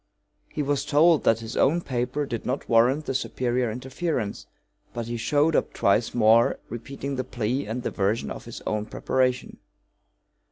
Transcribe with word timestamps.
He 0.51 0.63
was 0.63 0.83
told 0.83 1.25
that 1.25 1.41
his 1.41 1.55
own 1.55 1.79
paper 1.81 2.25
did 2.25 2.43
not 2.43 2.67
warrant 2.67 3.05
the 3.05 3.13
superior 3.13 3.69
interference. 3.69 4.47
But 4.95 5.05
he 5.05 5.15
showed 5.15 5.55
up 5.55 5.73
twice 5.73 6.15
more, 6.15 6.57
repeating 6.69 7.17
the 7.17 7.23
plea 7.23 7.67
and 7.67 7.83
the 7.83 7.91
version 7.91 8.31
of 8.31 8.45
his 8.45 8.61
own 8.65 8.87
preparation. 8.87 9.57